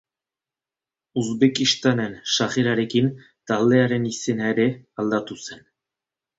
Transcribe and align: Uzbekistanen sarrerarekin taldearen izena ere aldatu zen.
Uzbekistanen 1.23 2.15
sarrerarekin 2.37 3.13
taldearen 3.53 4.11
izena 4.15 4.51
ere 4.57 4.69
aldatu 5.05 5.43
zen. 5.47 5.67